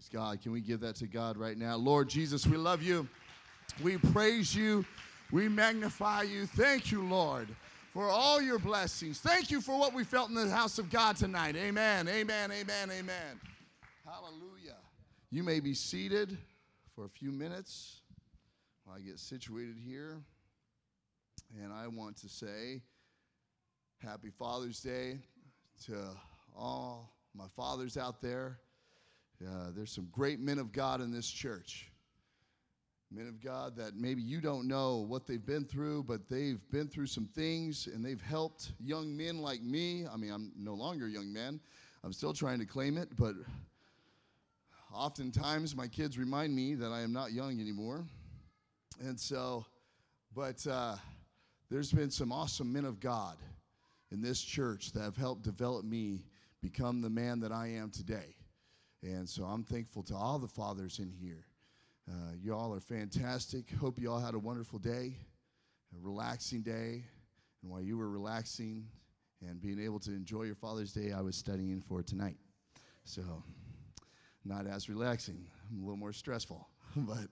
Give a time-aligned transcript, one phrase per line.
[0.00, 0.40] Praise God.
[0.40, 1.76] Can we give that to God right now?
[1.76, 3.06] Lord Jesus, we love you.
[3.82, 4.82] We praise you.
[5.30, 6.46] We magnify you.
[6.46, 7.48] Thank you, Lord,
[7.92, 9.20] for all your blessings.
[9.20, 11.54] Thank you for what we felt in the house of God tonight.
[11.54, 12.08] Amen.
[12.08, 12.50] Amen.
[12.50, 12.90] Amen.
[12.90, 13.40] Amen.
[14.06, 14.78] Hallelujah.
[15.30, 16.38] You may be seated
[16.94, 18.00] for a few minutes
[18.84, 20.16] while I get situated here.
[21.62, 22.80] And I want to say
[23.98, 25.18] happy Father's Day
[25.84, 26.16] to
[26.56, 28.60] all my fathers out there.
[29.46, 31.90] Uh, there's some great men of God in this church.
[33.10, 36.88] Men of God that maybe you don't know what they've been through, but they've been
[36.88, 40.06] through some things and they've helped young men like me.
[40.06, 41.58] I mean, I'm no longer a young man,
[42.04, 43.34] I'm still trying to claim it, but
[44.92, 48.04] oftentimes my kids remind me that I am not young anymore.
[49.00, 49.64] And so,
[50.34, 50.96] but uh,
[51.70, 53.38] there's been some awesome men of God
[54.12, 56.26] in this church that have helped develop me
[56.60, 58.36] become the man that I am today.
[59.02, 61.46] And so I'm thankful to all the fathers in here.
[62.10, 63.70] Uh, you all are fantastic.
[63.80, 65.16] Hope you all had a wonderful day,
[65.96, 67.04] a relaxing day.
[67.62, 68.86] And while you were relaxing
[69.46, 72.36] and being able to enjoy your Father's Day, I was studying for tonight.
[73.04, 73.22] So,
[74.44, 76.68] not as relaxing, I'm a little more stressful.
[76.96, 77.28] but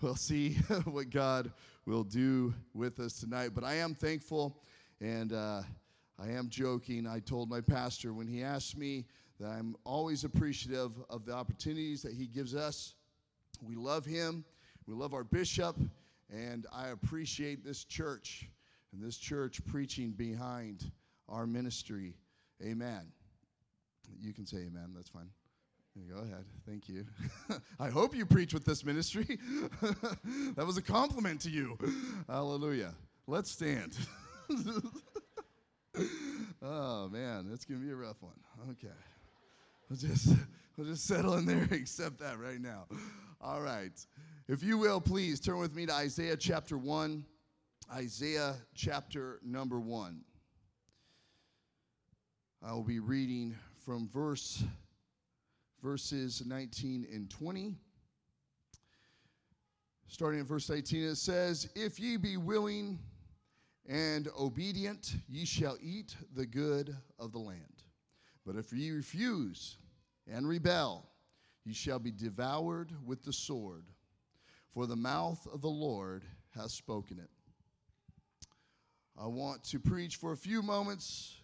[0.00, 0.54] we'll see
[0.84, 1.52] what God
[1.84, 3.50] will do with us tonight.
[3.54, 4.62] But I am thankful
[5.00, 5.62] and uh,
[6.18, 7.06] I am joking.
[7.06, 9.06] I told my pastor when he asked me
[9.42, 12.94] that I'm always appreciative of the opportunities that he gives us.
[13.60, 14.44] We love him,
[14.86, 15.76] we love our bishop,
[16.30, 18.48] and I appreciate this church
[18.92, 20.92] and this church preaching behind
[21.28, 22.14] our ministry.
[22.64, 23.10] Amen.
[24.20, 25.28] You can say amen, that's fine.
[26.08, 26.44] Go ahead.
[26.66, 27.04] Thank you.
[27.80, 29.26] I hope you preach with this ministry.
[30.54, 31.76] that was a compliment to you.
[32.28, 32.94] Hallelujah.
[33.26, 33.98] Let's stand.
[36.62, 38.38] oh man, that's gonna be a rough one.
[38.70, 38.94] Okay.
[39.88, 40.28] We'll just
[40.76, 42.86] we'll just settle in there and accept that right now.
[43.40, 43.92] All right.
[44.48, 47.24] If you will, please turn with me to Isaiah chapter 1.
[47.92, 50.20] Isaiah chapter number 1.
[52.64, 54.62] I will be reading from verse
[55.82, 57.74] verses 19 and 20.
[60.06, 62.98] Starting in verse 18, it says, If ye be willing
[63.88, 67.71] and obedient, ye shall eat the good of the land.
[68.46, 69.76] But if ye refuse
[70.30, 71.06] and rebel,
[71.64, 73.84] ye shall be devoured with the sword,
[74.74, 76.24] for the mouth of the Lord
[76.56, 77.30] has spoken it.
[79.18, 81.36] I want to preach for a few moments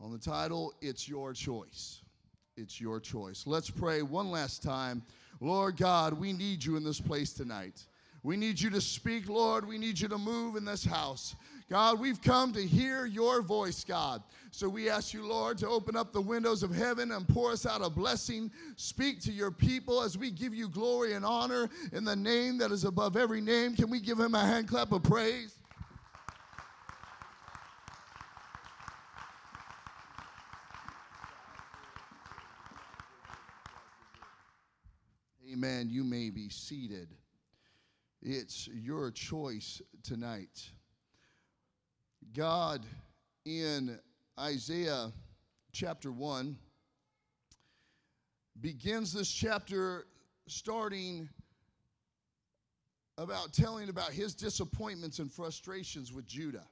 [0.00, 2.02] on the title, It's Your Choice.
[2.56, 3.46] It's your choice.
[3.46, 5.02] Let's pray one last time.
[5.40, 7.84] Lord God, we need you in this place tonight.
[8.22, 9.66] We need you to speak, Lord.
[9.66, 11.34] We need you to move in this house.
[11.70, 14.22] God, we've come to hear your voice, God.
[14.50, 17.64] So we ask you, Lord, to open up the windows of heaven and pour us
[17.64, 18.50] out a blessing.
[18.76, 22.70] Speak to your people as we give you glory and honor in the name that
[22.70, 23.74] is above every name.
[23.74, 25.58] Can we give him a hand clap of praise?
[35.50, 35.88] Amen.
[35.88, 37.08] You may be seated.
[38.20, 40.70] It's your choice tonight.
[42.32, 42.84] God,
[43.44, 43.98] in
[44.38, 45.12] Isaiah
[45.72, 46.56] chapter 1,
[48.60, 50.06] begins this chapter
[50.46, 51.28] starting
[53.18, 56.64] about telling about his disappointments and frustrations with Judah.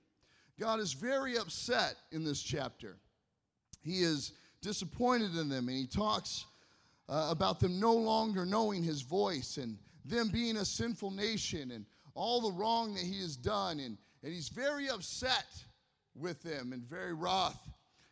[0.58, 2.96] God is very upset in this chapter.
[3.82, 6.46] He is disappointed in them, and he talks
[7.08, 11.84] uh, about them no longer knowing his voice and them being a sinful nation and
[12.14, 13.80] all the wrong that he has done.
[13.80, 15.46] And, and he's very upset
[16.14, 17.58] with them and very wroth.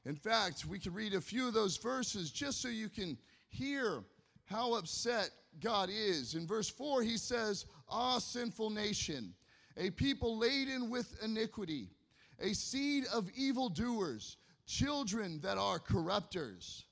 [0.07, 4.03] In fact, we can read a few of those verses just so you can hear
[4.47, 6.35] how upset God is.
[6.35, 9.35] In verse 4, he says, Ah, sinful nation,
[9.77, 11.91] a people laden with iniquity,
[12.41, 16.85] a seed of evildoers, children that are corrupters.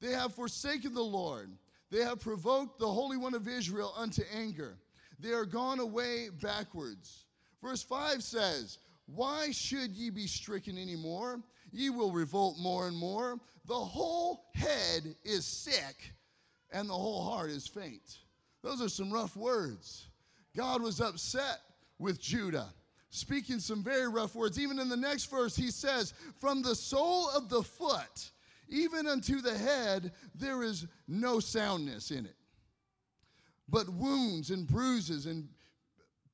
[0.00, 1.50] They have forsaken the Lord.
[1.90, 4.78] They have provoked the Holy One of Israel unto anger.
[5.18, 7.25] They are gone away backwards.
[7.62, 11.40] Verse 5 says, Why should ye be stricken any more?
[11.72, 13.38] Ye will revolt more and more.
[13.66, 16.14] The whole head is sick,
[16.70, 18.18] and the whole heart is faint.
[18.62, 20.08] Those are some rough words.
[20.56, 21.60] God was upset
[21.98, 22.72] with Judah,
[23.10, 24.58] speaking some very rough words.
[24.58, 28.30] Even in the next verse, he says, From the sole of the foot,
[28.68, 32.36] even unto the head, there is no soundness in it.
[33.68, 35.48] But wounds and bruises and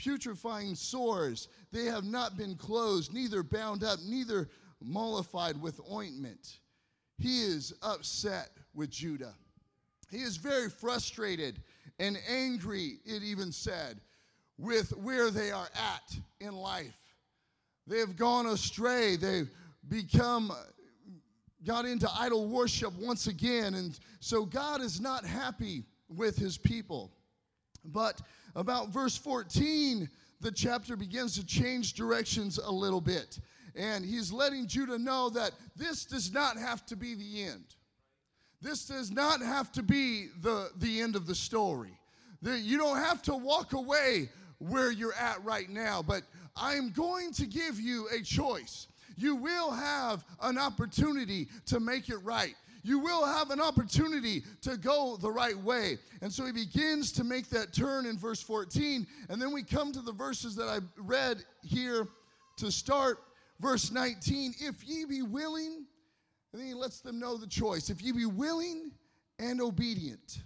[0.02, 4.48] putrefying sores, they have not been closed, neither bound up, neither
[4.82, 6.58] mollified with ointment.
[7.18, 9.34] He is upset with Judah.
[10.10, 11.62] He is very frustrated
[11.98, 14.00] and angry, it even said,
[14.58, 16.98] with where they are at in life.
[17.86, 19.16] They have gone astray.
[19.16, 19.50] They've
[19.88, 20.52] become,
[21.64, 23.74] got into idol worship once again.
[23.74, 27.12] And so God is not happy with his people.
[27.84, 28.20] But
[28.54, 30.08] about verse 14,
[30.40, 33.38] the chapter begins to change directions a little bit.
[33.74, 37.64] And he's letting Judah know that this does not have to be the end.
[38.60, 41.98] This does not have to be the, the end of the story.
[42.42, 44.28] The, you don't have to walk away
[44.58, 46.22] where you're at right now, but
[46.56, 48.88] I'm going to give you a choice.
[49.16, 52.54] You will have an opportunity to make it right.
[52.82, 55.98] You will have an opportunity to go the right way.
[56.20, 59.06] And so he begins to make that turn in verse 14.
[59.28, 62.08] And then we come to the verses that I read here
[62.56, 63.18] to start.
[63.60, 65.86] Verse 19 If ye be willing,
[66.52, 67.88] and then he lets them know the choice.
[67.88, 68.90] If ye be willing
[69.38, 70.42] and obedient,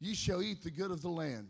[0.00, 1.48] ye shall eat the good of the land.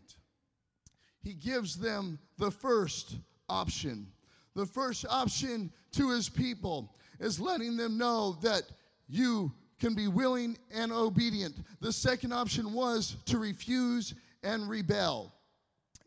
[1.21, 3.17] He gives them the first
[3.49, 4.07] option.
[4.55, 8.63] The first option to his people is letting them know that
[9.07, 11.55] you can be willing and obedient.
[11.79, 15.33] The second option was to refuse and rebel.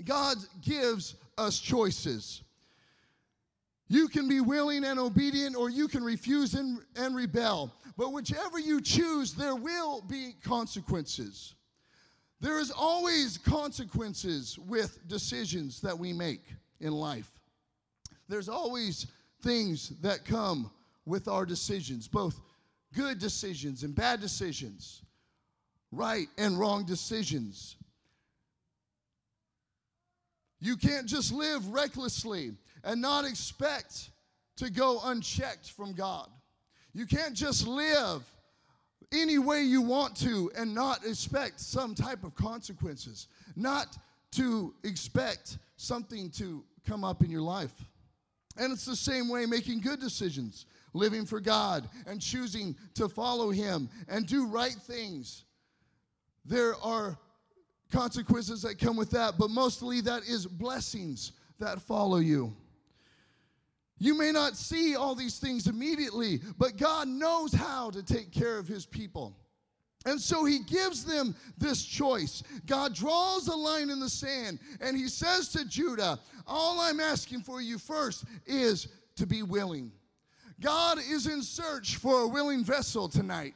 [0.04, 2.42] God gives us choices.
[3.88, 7.72] You can be willing and obedient, or you can refuse and, and rebel.
[7.96, 11.54] But whichever you choose, there will be consequences.
[12.40, 16.42] There is always consequences with decisions that we make
[16.80, 17.30] in life.
[18.28, 19.06] There's always
[19.42, 20.70] things that come
[21.04, 22.40] with our decisions, both
[22.94, 25.02] good decisions and bad decisions,
[25.90, 27.76] right and wrong decisions.
[30.60, 32.52] You can't just live recklessly
[32.84, 34.10] and not expect
[34.56, 36.28] to go unchecked from God.
[36.94, 38.22] You can't just live
[39.12, 43.96] any way you want to and not expect some type of consequences, not
[44.32, 47.74] to expect something to come up in your life.
[48.56, 53.50] And it's the same way making good decisions, living for God and choosing to follow
[53.50, 55.44] Him and do right things.
[56.44, 57.18] There are
[57.90, 62.56] consequences that come with that, but mostly that is blessings that follow you.
[63.98, 68.58] You may not see all these things immediately, but God knows how to take care
[68.58, 69.36] of His people.
[70.04, 72.42] And so he gives them this choice.
[72.66, 77.42] God draws a line in the sand and he says to Judah, All I'm asking
[77.42, 79.92] for you first is to be willing.
[80.62, 83.54] God is in search for a willing vessel tonight.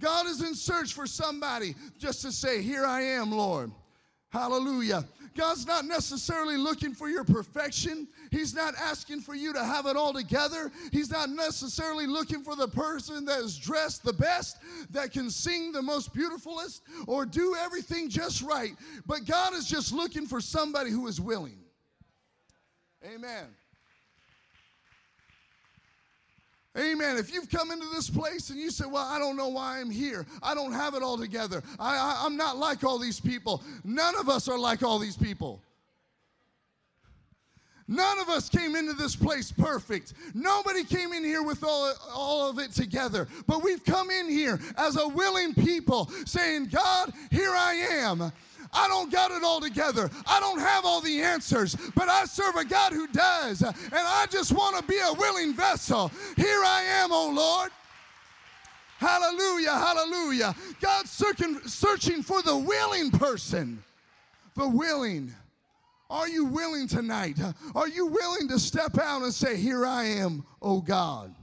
[0.00, 3.72] God is in search for somebody just to say, Here I am, Lord.
[4.30, 5.04] Hallelujah.
[5.36, 8.08] God's not necessarily looking for your perfection.
[8.30, 10.72] He's not asking for you to have it all together.
[10.92, 14.58] He's not necessarily looking for the person that is dressed the best,
[14.90, 18.72] that can sing the most beautifulest, or do everything just right.
[19.06, 21.58] But God is just looking for somebody who is willing.
[23.04, 23.46] Amen.
[26.78, 27.16] Amen.
[27.16, 29.90] If you've come into this place and you say, Well, I don't know why I'm
[29.90, 33.62] here, I don't have it all together, I, I, am not like all these people.
[33.84, 35.62] None of us are like all these people.
[37.88, 40.14] None of us came into this place perfect.
[40.34, 43.28] Nobody came in here with all, all of it together.
[43.46, 48.32] But we've come in here as a willing people saying, God, here I am.
[48.72, 50.10] I don't got it all together.
[50.26, 53.62] I don't have all the answers, but I serve a God who does.
[53.62, 56.10] And I just want to be a willing vessel.
[56.36, 57.70] Here I am, oh Lord.
[58.98, 60.54] Hallelujah, hallelujah.
[60.80, 63.82] God's searching, for the willing person.
[64.54, 65.34] The willing.
[66.08, 67.38] Are you willing tonight?
[67.74, 71.34] Are you willing to step out and say, Here I am, oh God?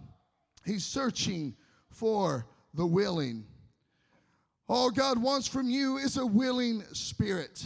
[0.65, 1.55] He's searching
[1.91, 3.45] for the willing.
[4.67, 7.63] All God wants from you is a willing spirit.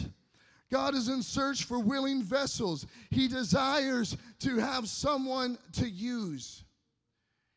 [0.70, 2.86] God is in search for willing vessels.
[3.10, 6.64] He desires to have someone to use.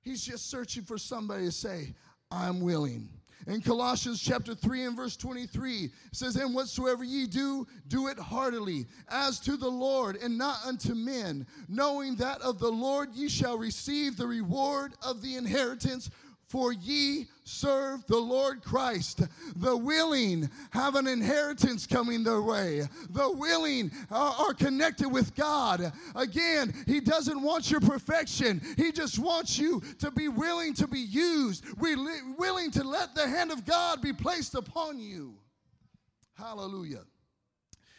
[0.01, 1.93] He's just searching for somebody to say,
[2.29, 3.09] I'm willing.
[3.47, 8.19] In Colossians chapter 3 and verse 23, it says, And whatsoever ye do, do it
[8.19, 13.27] heartily, as to the Lord, and not unto men, knowing that of the Lord ye
[13.27, 16.11] shall receive the reward of the inheritance
[16.51, 19.21] for ye serve the Lord Christ.
[19.55, 22.81] The willing have an inheritance coming their way.
[23.09, 25.93] The willing are, are, connected with God.
[26.13, 30.99] Again, He doesn't want your perfection, He just wants you to be willing to be
[30.99, 35.35] used, willing to let the hand of God be placed upon you.
[36.33, 37.03] Hallelujah.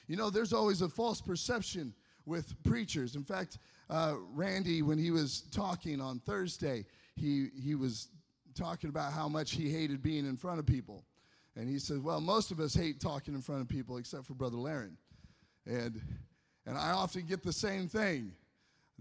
[0.09, 1.95] You know, there's always a false perception
[2.27, 3.17] with preachers.
[3.17, 6.85] In fact, uh, Randy, when he was talking on Thursday,
[7.17, 8.09] he, he was
[8.55, 11.05] talking about how much he hated being in front of people.
[11.57, 14.35] And he says, Well, most of us hate talking in front of people except for
[14.35, 14.97] Brother Laren.
[15.67, 16.01] And,
[16.67, 18.33] and I often get the same thing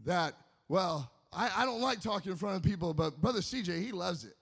[0.06, 0.34] that,
[0.68, 4.26] well, I, I don't like talking in front of people, but Brother CJ, he loves
[4.26, 4.36] it.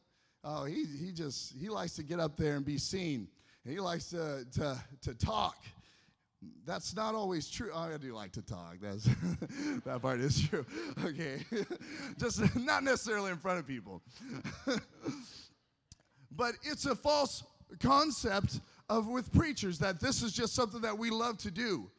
[0.43, 3.27] Oh, he, he just, he likes to get up there and be seen.
[3.63, 5.57] And he likes to, to, to talk.
[6.65, 7.71] That's not always true.
[7.73, 8.77] I do like to talk.
[8.81, 9.03] That's
[9.85, 10.65] that part is true.
[11.05, 11.43] Okay,
[12.17, 14.01] just not necessarily in front of people.
[16.31, 17.43] but it's a false
[17.79, 21.89] concept of with preachers that this is just something that we love to do.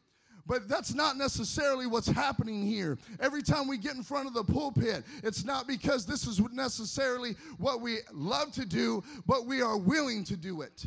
[0.47, 2.97] But that's not necessarily what's happening here.
[3.19, 7.35] Every time we get in front of the pulpit, it's not because this is necessarily
[7.57, 10.85] what we love to do, but we are willing to do it.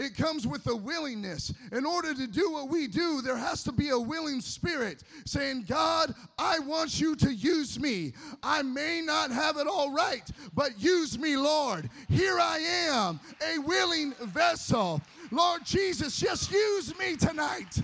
[0.00, 1.52] It comes with a willingness.
[1.72, 5.66] In order to do what we do, there has to be a willing spirit saying,
[5.68, 8.14] God, I want you to use me.
[8.42, 11.90] I may not have it all right, but use me, Lord.
[12.08, 15.02] Here I am, a willing vessel.
[15.30, 17.82] Lord Jesus, just use me tonight.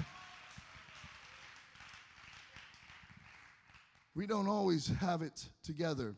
[4.14, 6.14] We don't always have it together.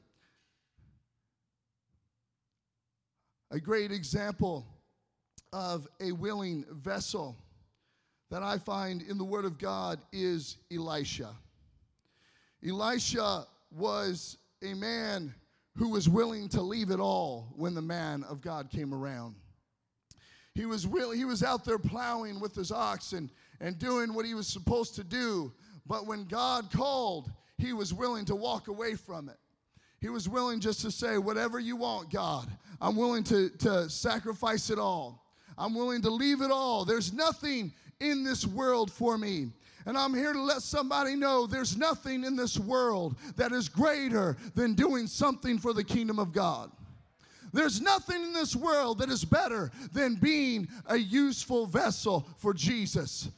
[3.51, 4.65] A great example
[5.53, 7.37] of a willing vessel
[8.31, 11.31] that I find in the Word of God is Elisha.
[12.67, 15.35] Elisha was a man
[15.77, 19.35] who was willing to leave it all when the man of God came around.
[20.55, 24.27] He was, will, he was out there plowing with his ox and, and doing what
[24.27, 25.53] he was supposed to do.
[25.87, 29.37] But when God called, he was willing to walk away from it.
[30.01, 32.49] He was willing just to say, Whatever you want, God,
[32.81, 35.28] I'm willing to, to sacrifice it all.
[35.59, 36.85] I'm willing to leave it all.
[36.85, 39.51] There's nothing in this world for me.
[39.87, 44.37] And I'm here to let somebody know there's nothing in this world that is greater
[44.55, 46.71] than doing something for the kingdom of God.
[47.53, 53.31] There's nothing in this world that is better than being a useful vessel for Jesus.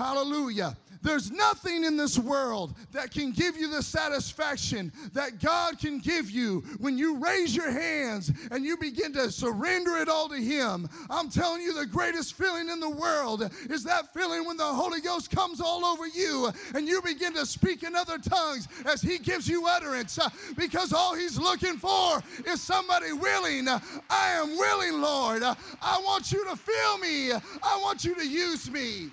[0.00, 0.78] Hallelujah.
[1.02, 6.30] There's nothing in this world that can give you the satisfaction that God can give
[6.30, 10.88] you when you raise your hands and you begin to surrender it all to Him.
[11.10, 15.02] I'm telling you, the greatest feeling in the world is that feeling when the Holy
[15.02, 19.18] Ghost comes all over you and you begin to speak in other tongues as He
[19.18, 23.68] gives you utterance uh, because all He's looking for is somebody willing.
[23.68, 25.42] I am willing, Lord.
[25.42, 29.10] I want you to feel me, I want you to use me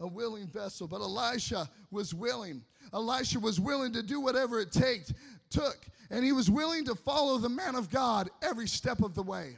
[0.00, 0.86] a willing vessel.
[0.86, 2.62] But Elisha was willing.
[2.92, 5.02] Elisha was willing to do whatever it take,
[5.50, 5.78] took,
[6.10, 9.56] and he was willing to follow the man of God every step of the way.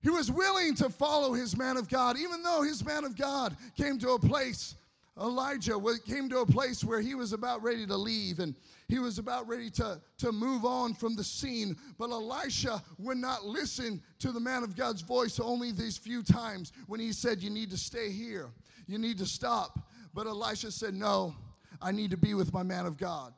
[0.00, 3.56] He was willing to follow his man of God, even though his man of God
[3.76, 4.76] came to a place,
[5.20, 8.54] Elijah came to a place where he was about ready to leave and
[8.88, 11.76] he was about ready to, to move on from the scene.
[11.98, 16.72] But Elisha would not listen to the man of God's voice only these few times
[16.86, 18.50] when he said, You need to stay here.
[18.88, 19.78] You need to stop.
[20.14, 21.36] But Elisha said, No,
[21.80, 23.32] I need to be with my man of God.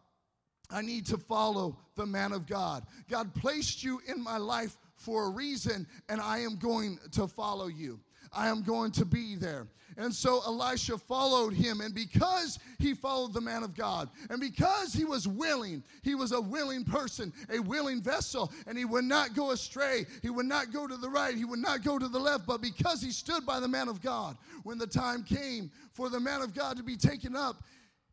[0.71, 2.85] I need to follow the man of God.
[3.11, 7.67] God placed you in my life for a reason, and I am going to follow
[7.67, 7.99] you.
[8.33, 9.67] I am going to be there.
[9.97, 11.81] And so Elisha followed him.
[11.81, 16.33] And because he followed the man of God, and because he was willing, he was
[16.33, 20.07] a willing person, a willing vessel, and he would not go astray.
[20.23, 21.35] He would not go to the right.
[21.35, 22.47] He would not go to the left.
[22.47, 26.21] But because he stood by the man of God, when the time came for the
[26.21, 27.63] man of God to be taken up,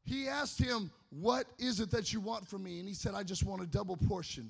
[0.03, 2.79] he asked him, What is it that you want from me?
[2.79, 4.49] And he said, I just want a double portion.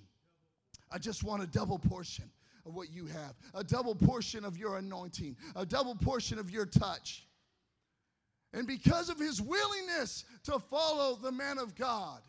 [0.92, 2.32] I just want a double portion
[2.68, 6.66] of what you have, a double portion of your anointing, a double portion of your
[6.66, 7.26] touch.
[8.54, 12.22] And because of his willingness to follow the man of God,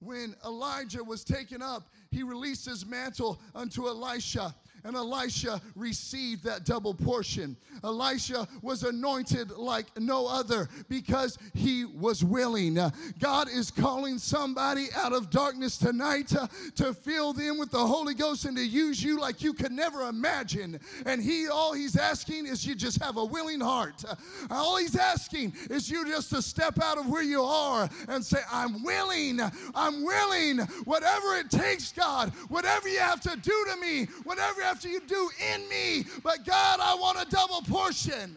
[0.00, 6.64] when Elijah was taken up, he released his mantle unto Elisha and Elisha received that
[6.64, 7.56] double portion.
[7.82, 12.78] Elisha was anointed like no other because he was willing.
[13.18, 18.14] God is calling somebody out of darkness tonight uh, to fill them with the Holy
[18.14, 20.78] Ghost and to use you like you could never imagine.
[21.06, 24.04] And he all he's asking is you just have a willing heart.
[24.06, 24.14] Uh,
[24.50, 28.38] all he's asking is you just to step out of where you are and say,
[28.52, 29.40] I'm willing.
[29.74, 30.58] I'm willing.
[30.84, 34.88] Whatever it takes, God, whatever you have to do to me, whatever you have after
[34.88, 36.04] you do in me.
[36.24, 38.36] But God, I want a double portion.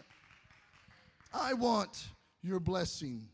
[1.33, 2.09] I want
[2.43, 3.27] your blessing.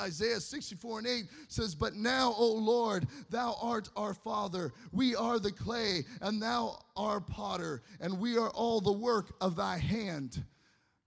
[0.00, 4.72] Isaiah 64 and 8 says, But now, O Lord, thou art our Father.
[4.90, 9.54] We are the clay, and thou our potter, and we are all the work of
[9.54, 10.42] thy hand.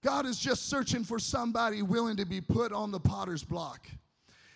[0.06, 3.90] God is just searching for somebody willing to be put on the potter's block.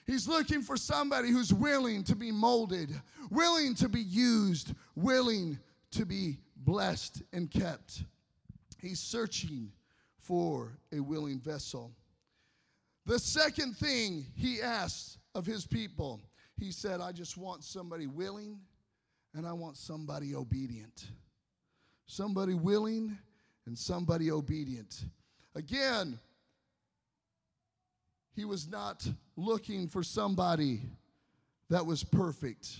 [0.06, 2.90] He's looking for somebody who's willing to be molded,
[3.30, 5.60] willing to be used, willing
[5.92, 8.04] to be blessed and kept.
[8.82, 9.72] He's searching
[10.20, 11.92] for a willing vessel.
[13.06, 16.20] The second thing he asked of his people,
[16.58, 18.60] he said, I just want somebody willing
[19.34, 21.06] and I want somebody obedient.
[22.06, 23.18] Somebody willing
[23.66, 25.04] and somebody obedient.
[25.56, 26.20] Again,
[28.36, 30.82] he was not looking for somebody
[31.70, 32.78] that was perfect,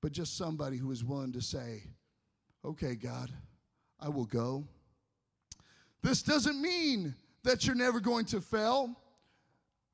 [0.00, 1.82] but just somebody who was willing to say,
[2.64, 3.30] Okay, God,
[3.98, 4.64] I will go.
[6.02, 8.94] This doesn't mean that you're never going to fail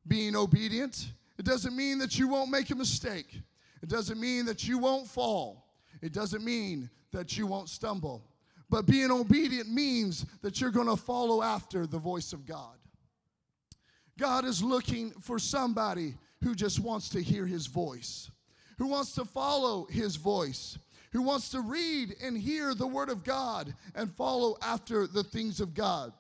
[0.07, 1.13] being obedient.
[1.39, 3.41] It doesn't mean that you won't make a mistake.
[3.83, 5.67] It doesn't mean that you won't fall.
[6.03, 8.25] It doesn't mean that you won't stumble.
[8.69, 12.77] But being obedient means that you're going to follow after the voice of God.
[14.19, 18.31] God is looking for somebody who just wants to hear his voice,
[18.79, 20.79] who wants to follow his voice,
[21.17, 25.61] who wants to read and hear the word of God and follow after the things
[25.61, 26.13] of God.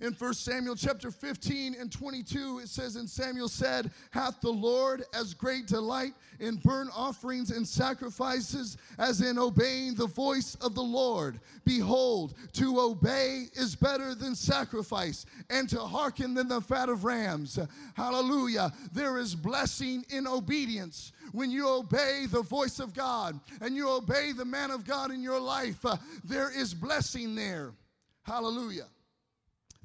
[0.00, 5.04] In 1 Samuel chapter 15 and 22, it says, And Samuel said, Hath the Lord
[5.12, 10.82] as great delight in burnt offerings and sacrifices as in obeying the voice of the
[10.82, 11.40] Lord?
[11.64, 17.58] Behold, to obey is better than sacrifice, and to hearken than the fat of rams.
[17.94, 18.72] Hallelujah.
[18.92, 24.32] There is blessing in obedience when you obey the voice of God and you obey
[24.32, 25.84] the man of God in your life.
[25.84, 27.72] Uh, there is blessing there.
[28.22, 28.86] Hallelujah.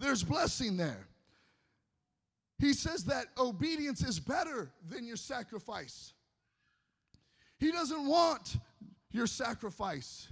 [0.04, 1.08] There's blessing there.
[2.60, 6.12] He says that obedience is better than your sacrifice.
[7.58, 8.58] He doesn't want
[9.12, 10.28] your sacrifice,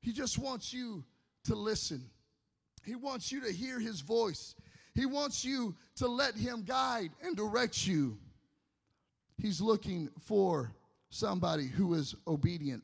[0.00, 1.04] He just wants you
[1.44, 2.10] to listen.
[2.84, 4.56] He wants you to hear His voice.
[4.92, 8.18] He wants you to let Him guide and direct you.
[9.38, 10.74] He's looking for
[11.10, 12.82] somebody who is obedient.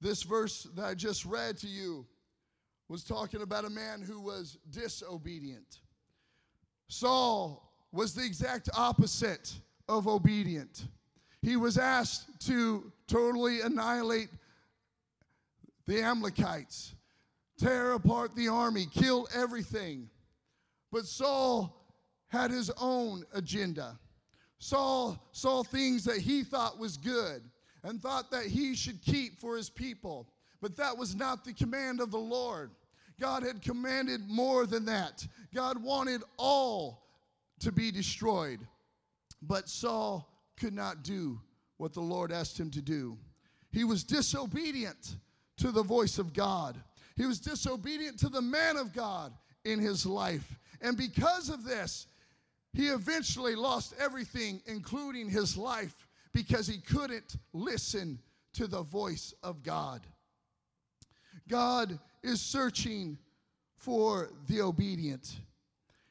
[0.00, 2.06] This verse that I just read to you
[2.90, 5.78] was talking about a man who was disobedient.
[6.88, 9.54] Saul was the exact opposite
[9.88, 10.88] of obedient.
[11.40, 14.28] He was asked to totally annihilate
[15.86, 16.96] the Amalekites,
[17.58, 20.10] tear apart the army, kill everything.
[20.90, 21.94] But Saul
[22.26, 24.00] had his own agenda.
[24.58, 27.42] Saul saw things that he thought was good
[27.84, 30.28] and thought that he should keep for his people.
[30.60, 32.72] But that was not the command of the Lord.
[33.20, 35.26] God had commanded more than that.
[35.54, 37.02] God wanted all
[37.60, 38.60] to be destroyed.
[39.42, 40.28] But Saul
[40.58, 41.38] could not do
[41.76, 43.16] what the Lord asked him to do.
[43.70, 45.16] He was disobedient
[45.58, 46.76] to the voice of God,
[47.16, 49.32] he was disobedient to the man of God
[49.64, 50.58] in his life.
[50.80, 52.06] And because of this,
[52.72, 55.94] he eventually lost everything, including his life,
[56.32, 58.18] because he couldn't listen
[58.54, 60.00] to the voice of God.
[61.48, 63.18] God is searching
[63.76, 65.40] for the obedient.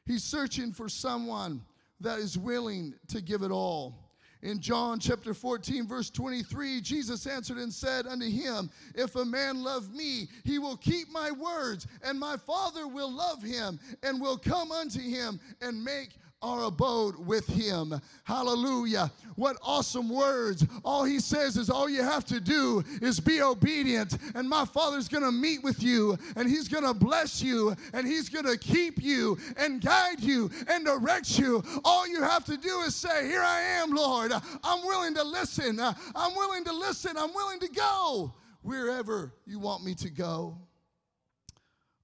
[0.06, 1.62] He's searching for someone
[2.00, 4.10] that is willing to give it all.
[4.42, 9.62] In John chapter 14, verse 23, Jesus answered and said unto him, If a man
[9.62, 14.38] love me, he will keep my words, and my Father will love him, and will
[14.38, 18.00] come unto him and make our abode with him.
[18.24, 19.10] Hallelujah.
[19.36, 20.64] What awesome words.
[20.84, 25.08] All he says is all you have to do is be obedient, and my Father's
[25.08, 28.56] going to meet with you, and he's going to bless you, and he's going to
[28.56, 31.62] keep you, and guide you, and direct you.
[31.84, 34.32] All you have to do is say, Here I am, Lord.
[34.64, 35.78] I'm willing to listen.
[35.80, 37.16] I'm willing to listen.
[37.16, 40.56] I'm willing to go wherever you want me to go.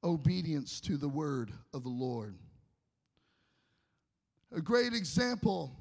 [0.05, 2.37] Obedience to the word of the Lord.
[4.55, 5.77] A great example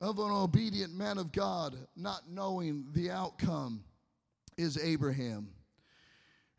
[0.00, 3.84] of an obedient man of God not knowing the outcome
[4.56, 5.48] is Abraham.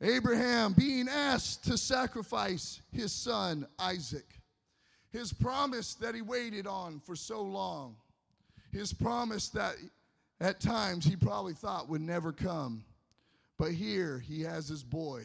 [0.01, 4.41] Abraham being asked to sacrifice his son Isaac.
[5.11, 7.95] His promise that he waited on for so long.
[8.71, 9.75] His promise that
[10.41, 12.83] at times he probably thought would never come.
[13.57, 15.23] But here he has his boy.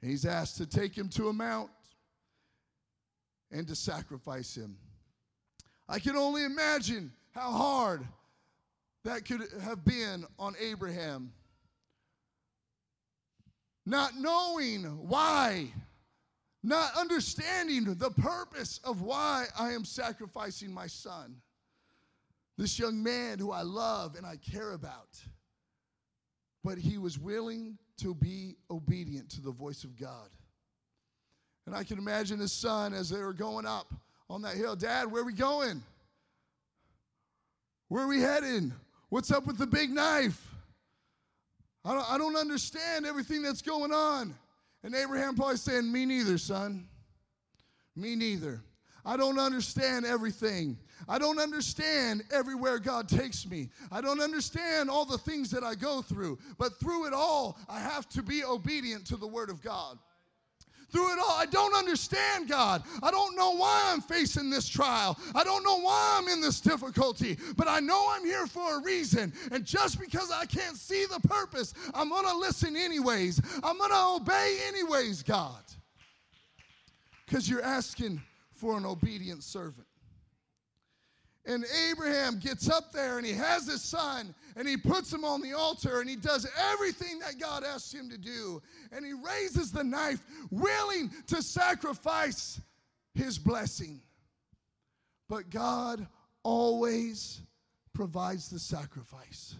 [0.00, 1.70] And he's asked to take him to a mount
[3.50, 4.76] and to sacrifice him.
[5.88, 8.06] I can only imagine how hard
[9.04, 11.32] that could have been on Abraham.
[13.84, 15.68] Not knowing why,
[16.62, 21.36] not understanding the purpose of why I am sacrificing my son.
[22.56, 25.20] This young man who I love and I care about.
[26.62, 30.30] But he was willing to be obedient to the voice of God.
[31.66, 33.92] And I can imagine his son as they were going up
[34.28, 34.76] on that hill.
[34.76, 35.82] Dad, where are we going?
[37.88, 38.72] Where are we heading?
[39.08, 40.54] What's up with the big knife?
[41.84, 44.34] I don't, I don't understand everything that's going on.
[44.82, 46.88] And Abraham probably saying, Me neither, son.
[47.94, 48.62] Me neither.
[49.06, 50.78] I don't understand everything.
[51.06, 53.68] I don't understand everywhere God takes me.
[53.92, 56.38] I don't understand all the things that I go through.
[56.58, 59.98] But through it all, I have to be obedient to the Word of God
[60.94, 61.36] through it all.
[61.36, 62.84] I don't understand God.
[63.02, 65.18] I don't know why I'm facing this trial.
[65.34, 68.82] I don't know why I'm in this difficulty, but I know I'm here for a
[68.82, 69.32] reason.
[69.50, 73.40] And just because I can't see the purpose, I'm going to listen anyways.
[73.64, 75.64] I'm going to obey anyways, God.
[77.26, 79.88] Because you're asking for an obedient servant.
[81.46, 85.42] And Abraham gets up there and he has his son and he puts him on
[85.42, 88.62] the altar and he does everything that God asks him to do.
[88.92, 92.60] And he raises the knife, willing to sacrifice
[93.14, 94.00] his blessing.
[95.28, 96.06] But God
[96.42, 97.40] always
[97.92, 99.56] provides the sacrifice.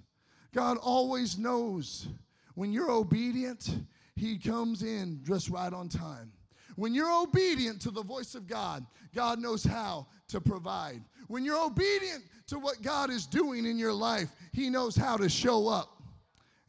[0.54, 2.08] God always knows
[2.54, 3.78] when you're obedient,
[4.14, 6.32] he comes in just right on time.
[6.76, 11.00] When you're obedient to the voice of God, God knows how to provide.
[11.28, 15.28] When you're obedient to what God is doing in your life, He knows how to
[15.28, 15.94] show up.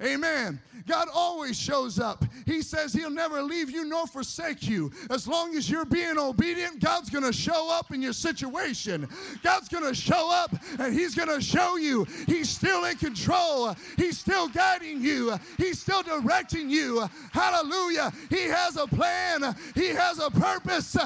[0.04, 0.60] Amen.
[0.86, 2.26] God always shows up.
[2.46, 4.92] He says He'll never leave you nor forsake you.
[5.10, 9.08] As long as you're being obedient, God's going to show up in your situation.
[9.42, 13.74] God's going to show up and He's going to show you He's still in control.
[13.96, 15.34] He's still guiding you.
[15.58, 17.08] He's still directing you.
[17.32, 18.12] Hallelujah.
[18.30, 20.98] He has a plan, He has a purpose.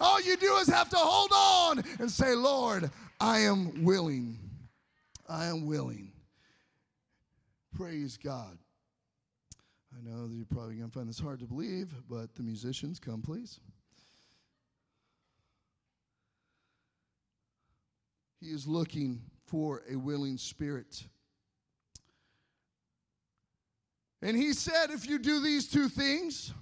[0.00, 4.38] All you do is have to hold on and say, Lord, I am willing.
[5.28, 6.12] I am willing.
[7.74, 8.58] Praise God.
[9.96, 12.98] I know that you're probably going to find this hard to believe, but the musicians,
[12.98, 13.60] come please.
[18.40, 21.02] He is looking for a willing spirit.
[24.22, 26.52] And he said, if you do these two things,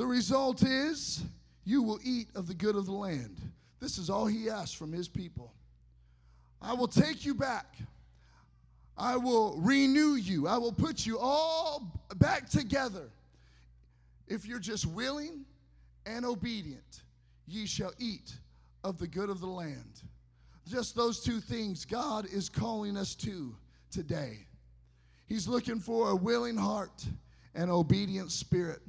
[0.00, 1.22] the result is
[1.66, 3.36] you will eat of the good of the land.
[3.80, 5.52] This is all he asked from his people.
[6.62, 7.76] I will take you back.
[8.96, 10.48] I will renew you.
[10.48, 13.10] I will put you all back together.
[14.26, 15.44] If you're just willing
[16.06, 17.02] and obedient,
[17.46, 18.32] ye shall eat
[18.82, 20.00] of the good of the land.
[20.66, 23.54] Just those two things God is calling us to
[23.90, 24.46] today.
[25.26, 27.04] He's looking for a willing heart
[27.54, 28.80] and obedient spirit.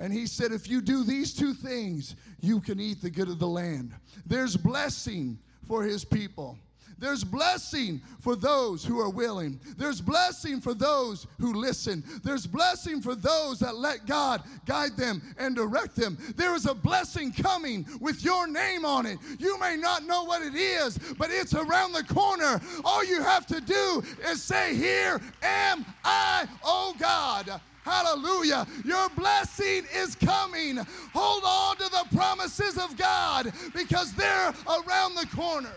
[0.00, 3.38] And he said, if you do these two things, you can eat the good of
[3.38, 3.92] the land.
[4.26, 6.58] There's blessing for his people.
[6.98, 9.60] There's blessing for those who are willing.
[9.76, 12.02] There's blessing for those who listen.
[12.22, 16.18] There's blessing for those that let God guide them and direct them.
[16.36, 19.18] There is a blessing coming with your name on it.
[19.38, 22.60] You may not know what it is, but it's around the corner.
[22.84, 27.60] All you have to do is say, Here am I, oh God.
[27.82, 28.66] Hallelujah.
[28.84, 30.78] Your blessing is coming.
[31.14, 35.72] Hold on to the promises of God because they're around the corner.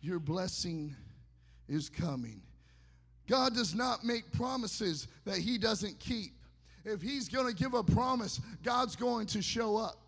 [0.00, 0.96] Your blessing
[1.68, 2.42] is coming.
[3.28, 6.32] God does not make promises that He doesn't keep.
[6.84, 10.00] If He's going to give a promise, God's going to show up.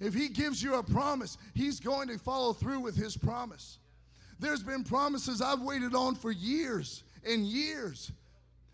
[0.00, 3.78] If He gives you a promise, He's going to follow through with His promise.
[4.38, 8.10] There's been promises I've waited on for years and years.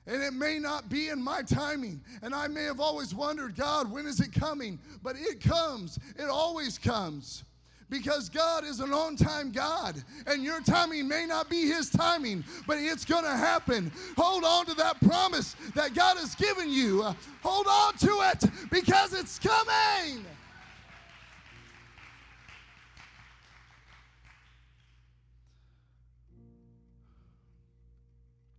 [0.07, 2.01] And it may not be in my timing.
[2.23, 4.79] And I may have always wondered, God, when is it coming?
[5.03, 7.45] But it comes, it always comes
[7.91, 12.45] because God is an on time God, and your timing may not be His timing,
[12.67, 13.93] but it's to happen.
[14.17, 17.03] Hold on to that promise that God has given you.
[17.43, 20.25] hold on to it because it's coming.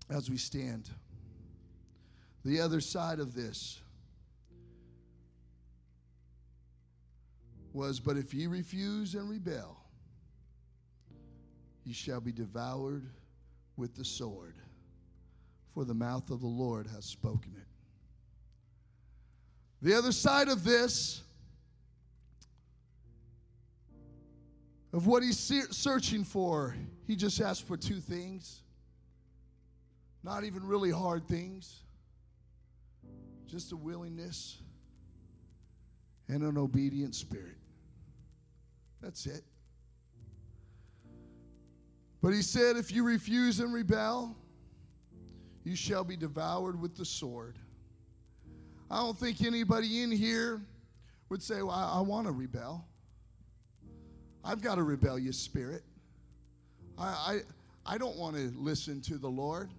[0.10, 0.90] As we stand,
[2.44, 3.82] the other side of this
[7.74, 9.78] was, But if ye refuse and rebel,
[11.84, 13.06] ye shall be devoured
[13.78, 14.56] with the sword,
[15.74, 17.68] for the mouth of the Lord has spoken it.
[19.82, 21.22] The other side of this,
[24.94, 25.38] of what he's
[25.72, 28.62] searching for, he just asked for two things.
[30.26, 31.84] Not even really hard things,
[33.46, 34.58] just a willingness
[36.28, 37.58] and an obedient spirit.
[39.04, 39.44] That's it.
[42.24, 44.36] But he said, If you refuse and rebel,
[45.64, 47.60] you shall be devoured with the sword.
[48.90, 50.60] I don't think anybody in here
[51.30, 52.84] would say, Well, I, I want to rebel.
[54.44, 55.84] I've got a rebellious spirit.
[56.98, 57.42] I,
[57.86, 59.70] I don't want to listen to the Lord.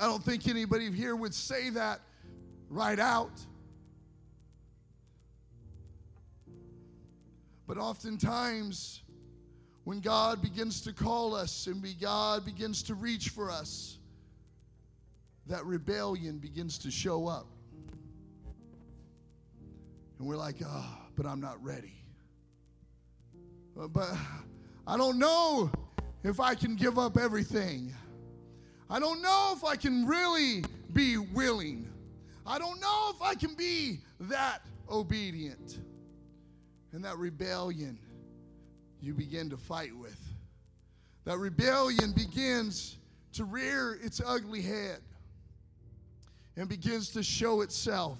[0.00, 2.00] I don't think anybody here would say that
[2.70, 3.38] right out.
[7.66, 9.02] But oftentimes,
[9.84, 13.98] when God begins to call us and God begins to reach for us,
[15.46, 17.46] that rebellion begins to show up.
[20.18, 21.92] And we're like, ah, oh, but I'm not ready.
[23.76, 24.16] But
[24.86, 25.70] I don't know
[26.24, 27.92] if I can give up everything.
[28.90, 31.88] I don't know if I can really be willing.
[32.44, 35.78] I don't know if I can be that obedient.
[36.92, 37.98] And that rebellion
[39.00, 40.18] you begin to fight with.
[41.24, 42.96] That rebellion begins
[43.34, 44.98] to rear its ugly head
[46.56, 48.18] and begins to show itself.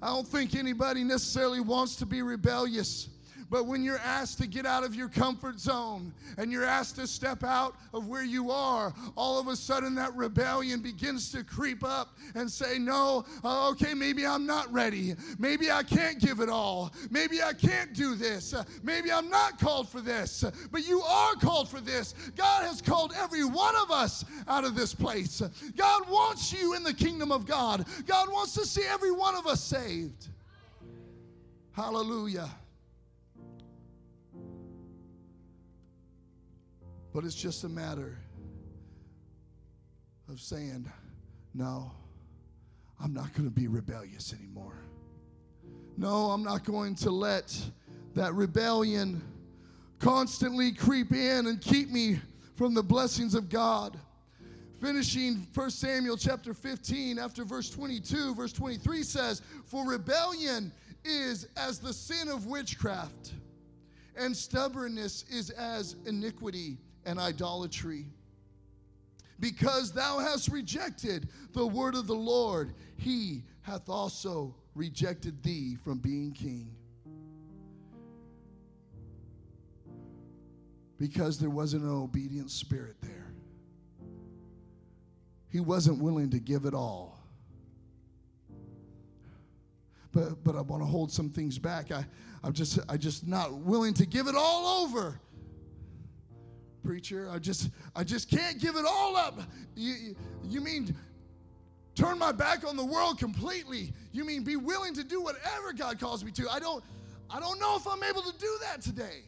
[0.00, 3.08] I don't think anybody necessarily wants to be rebellious.
[3.50, 7.06] But when you're asked to get out of your comfort zone and you're asked to
[7.06, 11.84] step out of where you are, all of a sudden that rebellion begins to creep
[11.84, 15.14] up and say, No, uh, okay, maybe I'm not ready.
[15.38, 16.92] Maybe I can't give it all.
[17.10, 18.54] Maybe I can't do this.
[18.82, 20.44] Maybe I'm not called for this.
[20.70, 22.14] But you are called for this.
[22.36, 25.42] God has called every one of us out of this place.
[25.76, 27.86] God wants you in the kingdom of God.
[28.06, 30.28] God wants to see every one of us saved.
[31.72, 32.50] Hallelujah.
[37.16, 38.18] But it's just a matter
[40.28, 40.86] of saying,
[41.54, 41.90] no,
[43.02, 44.76] I'm not going to be rebellious anymore.
[45.96, 47.58] No, I'm not going to let
[48.14, 49.22] that rebellion
[49.98, 52.20] constantly creep in and keep me
[52.54, 53.98] from the blessings of God.
[54.82, 60.70] Finishing 1 Samuel chapter 15 after verse 22, verse 23 says, For rebellion
[61.02, 63.32] is as the sin of witchcraft,
[64.18, 66.76] and stubbornness is as iniquity
[67.06, 68.06] and idolatry.
[69.38, 75.98] Because thou hast rejected the word of the Lord, he hath also rejected thee from
[75.98, 76.70] being king.
[80.98, 83.34] Because there wasn't an obedient spirit there.
[85.50, 87.18] He wasn't willing to give it all.
[90.12, 91.92] But, but I want to hold some things back.
[91.92, 92.06] I,
[92.42, 95.20] I'm just I just not willing to give it all over
[96.86, 97.28] preacher.
[97.30, 99.40] I just, I just can't give it all up.
[99.74, 100.94] You, you mean
[101.94, 103.92] turn my back on the world completely?
[104.12, 106.48] You mean be willing to do whatever God calls me to?
[106.48, 106.84] I don't,
[107.28, 109.24] I don't know if I'm able to do that today.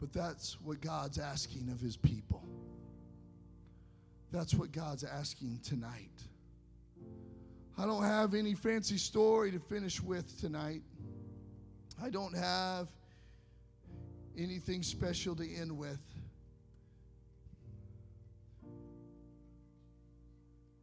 [0.00, 2.42] But that's what God's asking of his people.
[4.30, 6.10] That's what God's asking tonight.
[7.78, 10.82] I don't have any fancy story to finish with tonight.
[12.02, 12.88] I don't have
[14.36, 16.00] anything special to end with.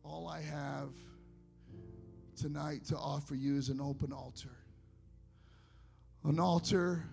[0.04, 0.90] All I have
[2.36, 4.56] tonight to offer you is an open altar.
[6.24, 7.04] An altar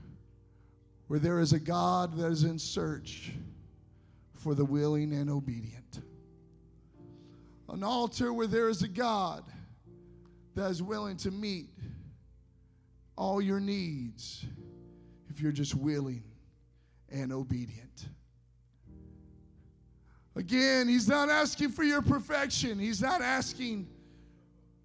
[1.09, 3.33] where there is a God that is in search
[4.35, 6.01] for the willing and obedient.
[7.69, 9.45] An altar where there is a God
[10.55, 11.69] that is willing to meet
[13.17, 14.45] all your needs
[15.37, 16.23] if you're just willing
[17.11, 18.09] and obedient.
[20.35, 22.79] Again, he's not asking for your perfection.
[22.79, 23.87] He's not asking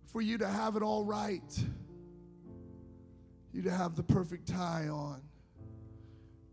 [0.07, 1.41] for you to have it all right,
[3.53, 5.21] you to have the perfect tie on,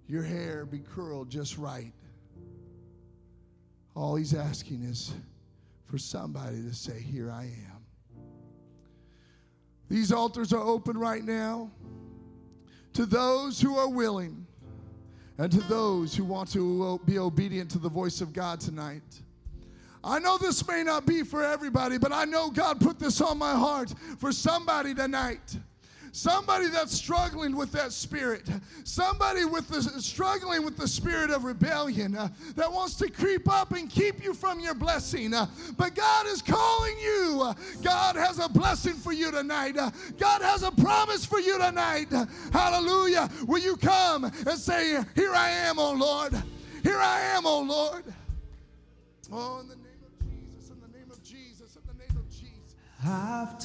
[0.06, 1.92] your hair be curled just right.
[3.96, 5.12] All he's asking is
[5.86, 7.84] for somebody to say, Here I am.
[9.88, 11.72] These altars are open right now
[12.98, 14.44] to those who are willing
[15.38, 19.22] and to those who want to be obedient to the voice of God tonight.
[20.02, 23.38] I know this may not be for everybody, but I know God put this on
[23.38, 25.58] my heart for somebody tonight.
[26.18, 28.42] Somebody that's struggling with that spirit.
[28.82, 33.70] Somebody with the struggling with the spirit of rebellion uh, that wants to creep up
[33.70, 35.32] and keep you from your blessing.
[35.32, 37.54] Uh, but God is calling you.
[37.84, 39.78] God has a blessing for you tonight.
[39.78, 42.08] Uh, God has a promise for you tonight.
[42.52, 43.30] hallelujah.
[43.46, 46.32] Will you come and say, Here I am, O Lord.
[46.82, 48.02] Here I am, O Lord.
[49.30, 52.28] Oh, in the name of Jesus, in the name of Jesus, in the name of
[52.28, 52.74] Jesus.
[53.06, 53.56] I've